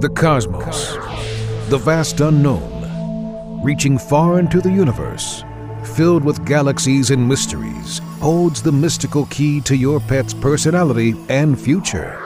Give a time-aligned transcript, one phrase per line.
[0.00, 0.92] The cosmos,
[1.70, 5.42] the vast unknown, reaching far into the universe,
[5.96, 12.22] filled with galaxies and mysteries, holds the mystical key to your pet's personality and future.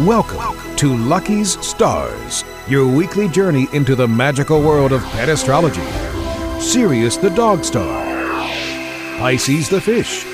[0.00, 5.86] Welcome to Lucky's Stars, your weekly journey into the magical world of pet astrology.
[6.60, 8.04] Sirius the dog star,
[9.20, 10.24] Pisces the fish,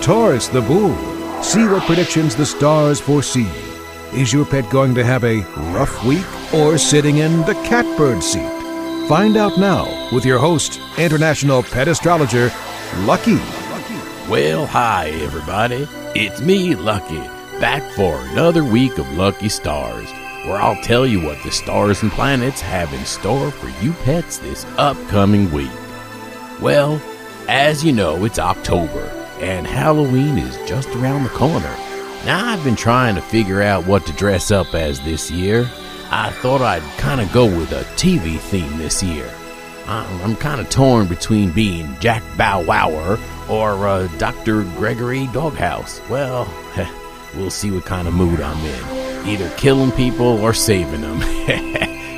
[0.00, 0.96] Taurus the bull.
[1.42, 3.65] See what predictions the stars foresee.
[4.16, 5.42] Is your pet going to have a
[5.74, 8.48] rough week or sitting in the catbird seat?
[9.10, 12.50] Find out now with your host, international pet astrologer,
[13.00, 13.36] Lucky.
[14.26, 15.86] Well, hi, everybody.
[16.14, 17.20] It's me, Lucky,
[17.60, 20.10] back for another week of Lucky Stars,
[20.46, 24.38] where I'll tell you what the stars and planets have in store for you pets
[24.38, 25.68] this upcoming week.
[26.62, 27.02] Well,
[27.48, 31.76] as you know, it's October, and Halloween is just around the corner.
[32.24, 35.70] Now, I've been trying to figure out what to dress up as this year.
[36.10, 39.32] I thought I'd kind of go with a TV theme this year.
[39.86, 44.64] I'm, kind of torn between being Jack Bow Wower or uh, Dr.
[44.76, 46.00] Gregory Doghouse.
[46.08, 46.52] Well,
[47.36, 49.28] we'll see what kind of mood I'm in.
[49.28, 51.18] Either killing people or saving them.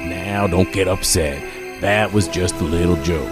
[0.08, 1.80] now, don't get upset.
[1.82, 3.28] That was just a little joke.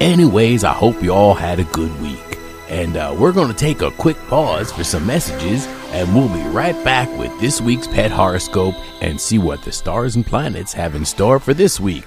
[0.00, 2.31] Anyways, I hope you all had a good week.
[2.72, 6.42] And uh, we're going to take a quick pause for some messages, and we'll be
[6.48, 10.94] right back with this week's pet horoscope and see what the stars and planets have
[10.94, 12.06] in store for this week.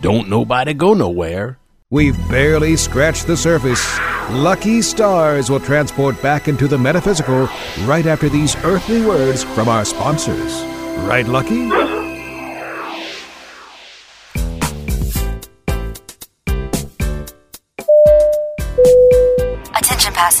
[0.00, 1.58] Don't nobody go nowhere.
[1.90, 3.84] We've barely scratched the surface.
[4.30, 7.48] Lucky stars will transport back into the metaphysical
[7.84, 10.62] right after these earthly words from our sponsors.
[11.08, 11.93] Right, Lucky?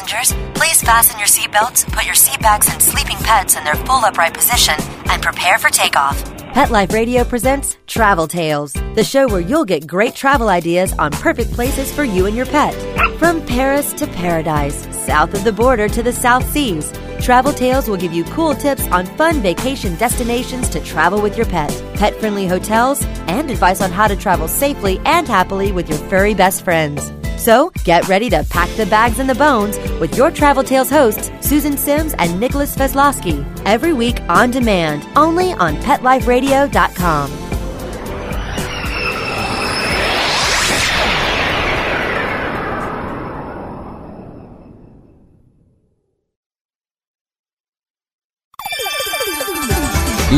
[0.04, 4.04] Passengers, please fasten your seatbelts, put your seat bags and sleeping pets in their full
[4.04, 4.74] upright position,
[5.06, 6.22] and prepare for takeoff.
[6.52, 11.10] Pet Life Radio presents Travel Tales, the show where you'll get great travel ideas on
[11.10, 12.74] perfect places for you and your pet.
[13.18, 17.96] From Paris to paradise, south of the border to the South Seas, Travel Tales will
[17.96, 22.46] give you cool tips on fun vacation destinations to travel with your pet, pet friendly
[22.46, 27.10] hotels, and advice on how to travel safely and happily with your furry best friends.
[27.36, 31.30] So get ready to pack the bags and the bones with your Travel Tales hosts,
[31.40, 37.44] Susan Sims and Nicholas Veslowski, every week on demand, only on PetLifeRadio.com.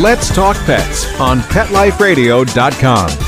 [0.01, 3.26] Let's talk pets on PetLifeRadio.com.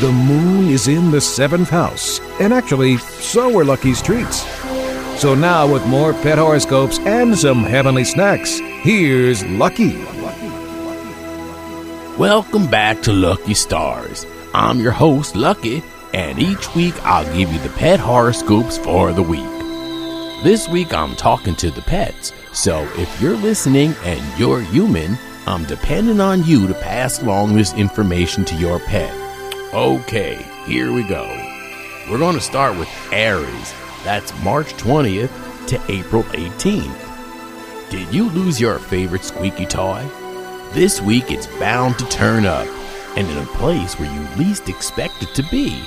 [0.00, 4.46] The moon is in the seventh house, and actually, so are Lucky's treats.
[5.20, 9.96] So now, with more pet horoscopes and some heavenly snacks, here's Lucky.
[12.16, 14.24] Welcome back to Lucky Stars.
[14.54, 15.82] I'm your host, Lucky,
[16.14, 19.50] and each week I'll give you the pet horoscopes for the week.
[20.44, 25.64] This week I'm talking to the pets, so if you're listening and you're human, I'm
[25.64, 29.27] depending on you to pass along this information to your pet.
[29.74, 31.26] Okay, here we go.
[32.10, 33.74] We're going to start with Aries.
[34.02, 37.90] That's March 20th to April 18th.
[37.90, 40.08] Did you lose your favorite squeaky toy?
[40.72, 42.66] This week it's bound to turn up,
[43.14, 45.82] and in a place where you least expect it to be.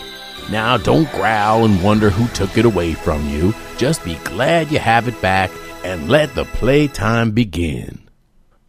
[0.52, 3.52] Now, don't growl and wonder who took it away from you.
[3.78, 5.50] Just be glad you have it back
[5.84, 8.08] and let the playtime begin.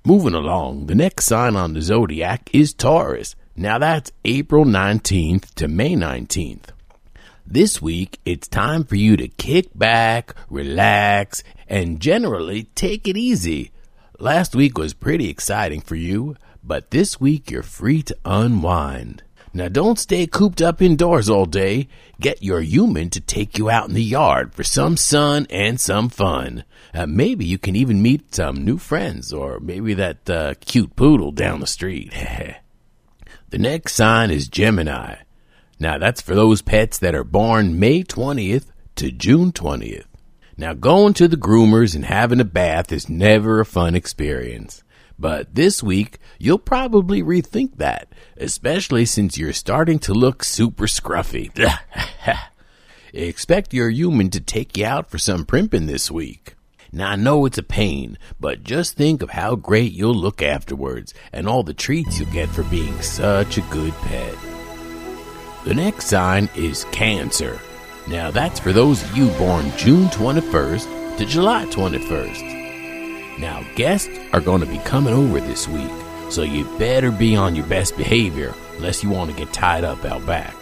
[0.06, 3.36] Moving along, the next sign on the zodiac is Taurus.
[3.54, 6.70] Now that's April 19th to May 19th.
[7.46, 13.70] This week, it's time for you to kick back, relax, and generally take it easy.
[14.18, 19.22] Last week was pretty exciting for you, but this week you're free to unwind.
[19.52, 21.88] Now don't stay cooped up indoors all day.
[22.18, 26.08] Get your human to take you out in the yard for some sun and some
[26.08, 26.64] fun.
[26.94, 31.32] Uh, maybe you can even meet some new friends or maybe that uh, cute poodle
[31.32, 32.14] down the street.
[33.52, 35.16] the next sign is Gemini.
[35.78, 40.06] Now that's for those pets that are born May 20th to June 20th.
[40.56, 44.82] Now going to the groomers and having a bath is never a fun experience.
[45.18, 48.08] But this week, you'll probably rethink that,
[48.38, 51.52] especially since you're starting to look super scruffy.
[53.12, 56.54] Expect your human to take you out for some primping this week.
[56.92, 61.14] Now I know it's a pain, but just think of how great you'll look afterwards
[61.32, 64.36] and all the treats you'll get for being such a good pet.
[65.64, 67.58] The next sign is Cancer.
[68.08, 72.62] Now that's for those of you born June 21st to July 21st.
[73.38, 75.90] Now, guests are going to be coming over this week,
[76.30, 80.04] so you better be on your best behavior unless you want to get tied up
[80.04, 80.54] out back.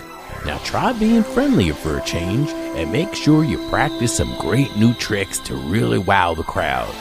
[0.47, 4.95] Now, try being friendlier for a change and make sure you practice some great new
[4.95, 6.95] tricks to really wow the crowd.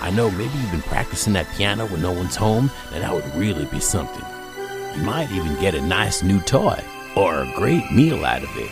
[0.00, 3.34] I know maybe you've been practicing that piano when no one's home, and that would
[3.34, 4.24] really be something.
[4.96, 6.82] You might even get a nice new toy
[7.14, 8.70] or a great meal out of it.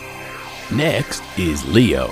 [0.71, 2.11] Next is Leo.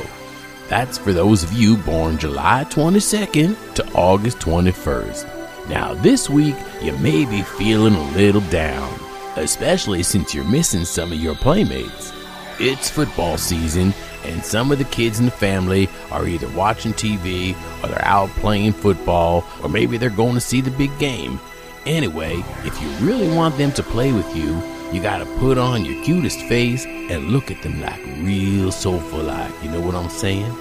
[0.68, 5.70] That's for those of you born July 22nd to August 21st.
[5.70, 9.00] Now, this week, you may be feeling a little down,
[9.36, 12.14] especially since you're missing some of your playmates.
[12.60, 13.94] It's football season,
[14.24, 18.30] and some of the kids in the family are either watching TV or they're out
[18.30, 21.40] playing football, or maybe they're going to see the big game.
[21.86, 24.60] Anyway, if you really want them to play with you,
[24.92, 29.52] you gotta put on your cutest face and look at them like real soulful like.
[29.64, 30.52] You know what I'm saying?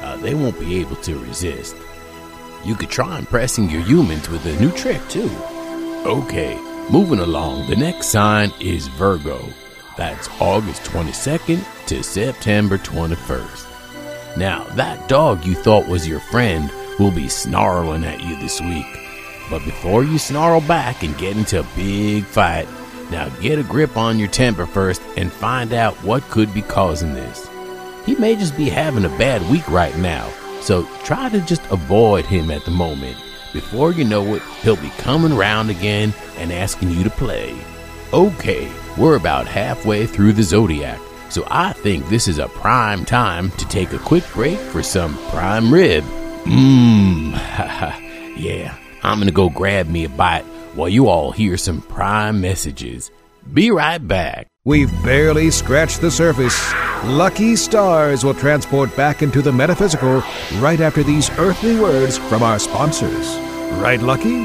[0.00, 1.76] Uh, they won't be able to resist.
[2.64, 5.30] You could try impressing your humans with a new trick too.
[6.06, 6.56] Okay,
[6.90, 7.66] moving along.
[7.68, 9.48] The next sign is Virgo.
[9.96, 14.36] That's August 22nd to September 21st.
[14.36, 18.86] Now, that dog you thought was your friend will be snarling at you this week.
[19.50, 22.66] But before you snarl back and get into a big fight,
[23.10, 27.14] now get a grip on your temper first and find out what could be causing
[27.14, 27.48] this.
[28.06, 30.28] He may just be having a bad week right now,
[30.60, 33.16] so try to just avoid him at the moment.
[33.54, 37.56] Before you know it, he'll be coming round again and asking you to play.
[38.12, 38.68] Okay,
[38.98, 40.98] we're about halfway through the zodiac,
[41.30, 45.16] so I think this is a prime time to take a quick break for some
[45.28, 46.02] prime rib.
[46.42, 47.30] Mmm,
[48.36, 53.12] yeah, I'm gonna go grab me a bite while you all hear some prime messages.
[53.52, 54.48] Be right back.
[54.66, 56.58] We've barely scratched the surface.
[57.04, 60.22] Lucky stars will transport back into the metaphysical
[60.58, 63.36] right after these earthly words from our sponsors.
[63.76, 64.40] Right, Lucky?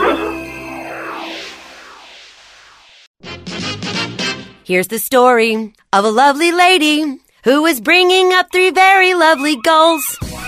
[4.65, 10.03] Here's the story of a lovely lady who was bringing up three very lovely goals.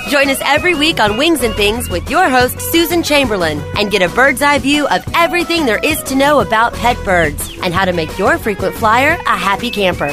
[0.09, 4.01] Join us every week on Wings and Things with your host, Susan Chamberlain, and get
[4.01, 7.85] a bird's eye view of everything there is to know about pet birds and how
[7.85, 10.11] to make your frequent flyer a happy camper.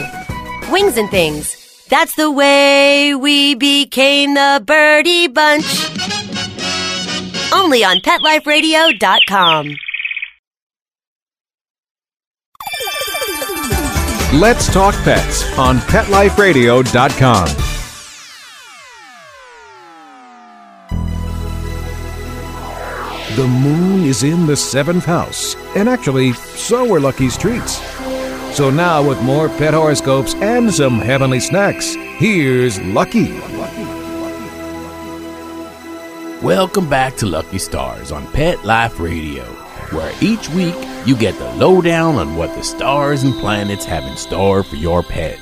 [0.71, 1.55] Wings and Things.
[1.89, 5.65] That's the way we became the birdie bunch.
[7.53, 9.77] Only on PetLifeRadio.com.
[14.39, 17.68] Let's Talk Pets on PetLifeRadio.com.
[23.39, 27.77] The moon is in the seventh house, and actually, so are Lucky's treats.
[28.53, 33.33] So now, with more pet horoscopes and some heavenly snacks, here's Lucky.
[36.43, 39.45] Welcome back to Lucky Stars on Pet Life Radio,
[39.93, 40.75] where each week
[41.07, 45.05] you get the lowdown on what the stars and planets have in store for your
[45.05, 45.39] pet.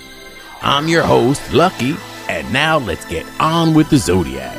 [0.61, 1.97] I'm your host, Lucky,
[2.29, 4.55] and now let's get on with the zodiac.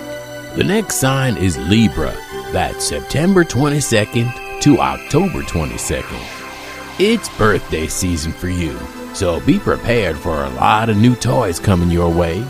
[0.55, 2.17] The next sign is Libra.
[2.53, 6.97] That's September 22nd to October 22nd.
[6.97, 8.79] It's birthday season for you,
[9.13, 12.45] so be prepared for a lot of new toys coming your way.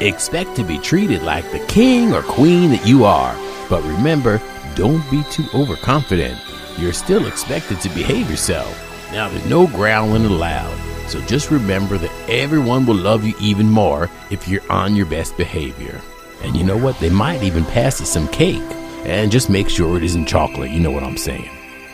[0.00, 3.36] Expect to be treated like the king or queen that you are,
[3.68, 4.40] but remember,
[4.74, 6.40] don't be too overconfident.
[6.78, 8.74] You're still expected to behave yourself.
[9.12, 14.08] Now, there's no growling allowed, so just remember that everyone will love you even more
[14.30, 16.00] if you're on your best behavior.
[16.42, 16.98] And you know what?
[17.00, 18.75] They might even pass you some cake.
[19.06, 21.48] And just make sure it isn't chocolate, you know what I'm saying.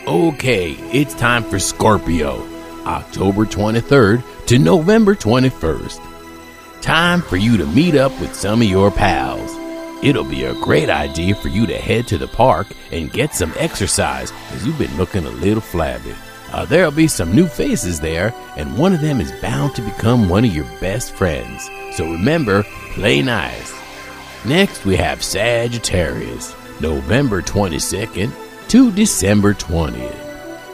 [0.07, 2.43] Okay, it's time for Scorpio,
[2.87, 6.01] October 23rd to November 21st.
[6.81, 9.51] Time for you to meet up with some of your pals.
[10.03, 13.53] It'll be a great idea for you to head to the park and get some
[13.57, 16.15] exercise as you've been looking a little flabby.
[16.51, 20.29] Uh, there'll be some new faces there, and one of them is bound to become
[20.29, 21.69] one of your best friends.
[21.95, 22.63] So remember,
[22.95, 23.71] play nice.
[24.45, 28.31] Next, we have Sagittarius, November 22nd
[28.69, 30.19] to December 20th.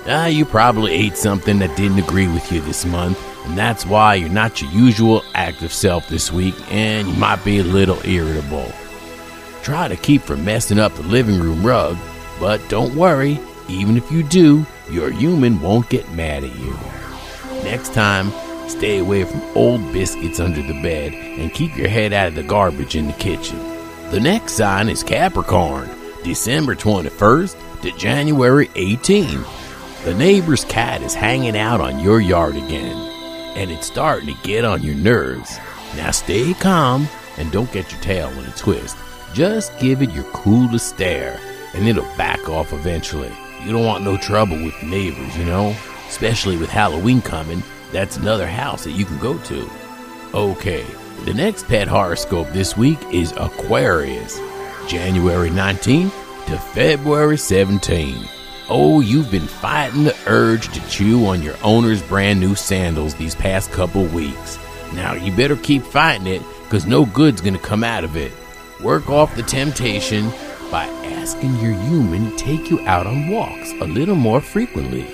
[0.08, 4.16] Ah, you probably ate something that didn't agree with you this month, and that's why
[4.16, 8.72] you're not your usual active self this week, and you might be a little irritable.
[9.62, 11.98] Try to keep from messing up the living room rug,
[12.40, 16.78] but don't worry, even if you do, your human won't get mad at you.
[17.64, 18.32] Next time,
[18.68, 22.44] stay away from old biscuits under the bed and keep your head out of the
[22.44, 23.60] garbage in the kitchen.
[24.12, 25.88] The next sign is Capricorn,
[26.24, 30.04] December 21st to January 18th.
[30.04, 32.98] The neighbor's cat is hanging out on your yard again,
[33.56, 35.60] and it's starting to get on your nerves.
[35.96, 38.98] Now stay calm and don't get your tail in a twist.
[39.36, 41.40] just give it your coolest stare,
[41.76, 43.32] and it'll back off eventually.
[43.64, 45.76] You don't want no trouble with neighbors, you know?
[46.08, 47.62] Especially with Halloween coming,
[47.92, 49.70] that's another house that you can go to.
[50.34, 50.86] Okay,
[51.26, 54.40] the next pet horoscope this week is Aquarius,
[54.88, 56.12] January 19th
[56.46, 58.30] to February 17th.
[58.70, 63.34] Oh, you've been fighting the urge to chew on your owner's brand new sandals these
[63.34, 64.60] past couple weeks.
[64.94, 68.32] Now you better keep fighting it, because no good's gonna come out of it.
[68.84, 70.30] Work off the temptation
[70.70, 75.08] by asking your human to take you out on walks a little more frequently.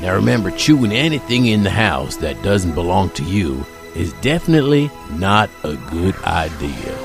[0.00, 5.50] Now remember, chewing anything in the house that doesn't belong to you is definitely not
[5.64, 6.98] a good idea.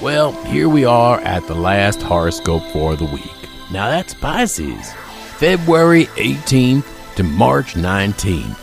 [0.00, 3.22] Well, here we are at the last horoscope for the week.
[3.70, 4.92] Now that's Pisces,
[5.38, 8.58] February 18th to March 19th.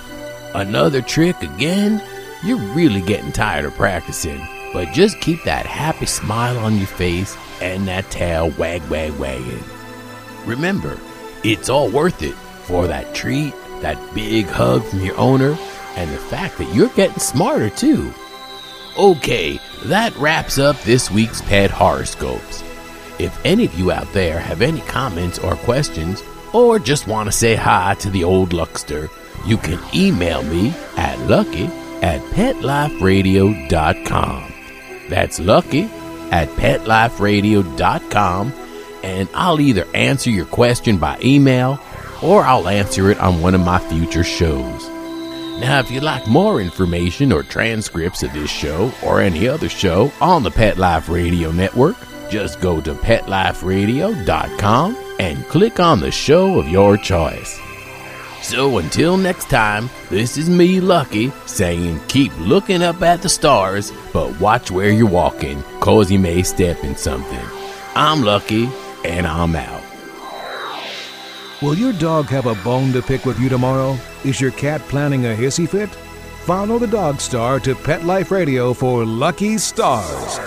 [0.55, 2.03] Another trick again?
[2.43, 4.39] You're really getting tired of practicing,
[4.73, 9.63] but just keep that happy smile on your face and that tail wag wag wagging.
[10.45, 10.99] Remember,
[11.43, 15.57] it's all worth it for that treat, that big hug from your owner,
[15.95, 18.13] and the fact that you're getting smarter too.
[18.97, 22.63] Okay, that wraps up this week's pet horoscopes.
[23.19, 27.31] If any of you out there have any comments or questions, or just want to
[27.31, 29.09] say hi to the old Luckster,
[29.45, 31.65] you can email me at lucky
[32.01, 34.53] at petliferadio.com.
[35.09, 35.83] That's lucky
[36.31, 38.53] at petliferadio.com,
[39.03, 41.79] and I'll either answer your question by email
[42.21, 44.78] or I'll answer it on one of my future shows.
[45.59, 50.09] Now, if you'd like more information or transcripts of this show or any other show
[50.21, 51.97] on the Pet Life Radio Network,
[52.29, 57.59] just go to petliferadio.com and click on the show of your choice.
[58.41, 63.91] So until next time, this is me, Lucky, saying keep looking up at the stars,
[64.13, 67.45] but watch where you're walking, cause you may step in something.
[67.95, 68.69] I'm Lucky,
[69.03, 69.83] and I'm out.
[71.61, 73.97] Will your dog have a bone to pick with you tomorrow?
[74.25, 75.89] Is your cat planning a hissy fit?
[76.45, 80.39] Follow the Dog Star to Pet Life Radio for Lucky Stars,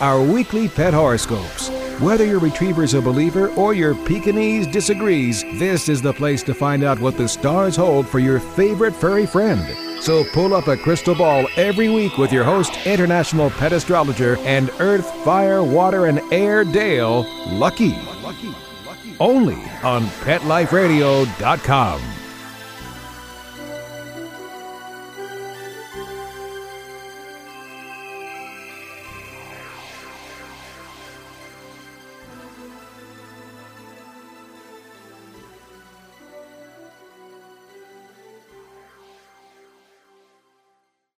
[0.00, 1.68] our weekly pet horoscopes.
[2.00, 6.82] Whether your retriever's a believer or your Pekingese disagrees, this is the place to find
[6.82, 9.64] out what the stars hold for your favorite furry friend.
[10.02, 14.70] So pull up a crystal ball every week with your host, international pet astrologer and
[14.80, 17.94] earth, fire, water, and air Dale, Lucky.
[19.20, 22.00] Only on PetLifeRadio.com.